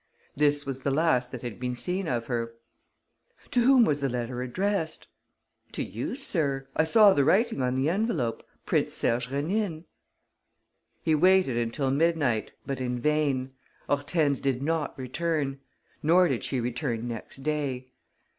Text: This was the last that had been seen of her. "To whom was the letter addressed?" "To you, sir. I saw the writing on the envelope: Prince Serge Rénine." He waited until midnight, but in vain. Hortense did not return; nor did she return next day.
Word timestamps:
This 0.35 0.65
was 0.65 0.81
the 0.81 0.89
last 0.89 1.31
that 1.31 1.43
had 1.43 1.59
been 1.59 1.75
seen 1.75 2.07
of 2.07 2.25
her. 2.25 2.55
"To 3.51 3.59
whom 3.61 3.85
was 3.85 4.01
the 4.01 4.09
letter 4.09 4.41
addressed?" 4.41 5.05
"To 5.73 5.83
you, 5.83 6.15
sir. 6.15 6.67
I 6.75 6.85
saw 6.85 7.13
the 7.13 7.23
writing 7.23 7.61
on 7.61 7.75
the 7.75 7.87
envelope: 7.87 8.41
Prince 8.65 8.95
Serge 8.95 9.29
Rénine." 9.29 9.83
He 11.03 11.13
waited 11.13 11.55
until 11.55 11.91
midnight, 11.91 12.51
but 12.65 12.81
in 12.81 12.99
vain. 12.99 13.51
Hortense 13.87 14.39
did 14.41 14.63
not 14.63 14.97
return; 14.97 15.59
nor 16.01 16.27
did 16.27 16.43
she 16.43 16.59
return 16.59 17.07
next 17.07 17.43
day. 17.43 17.91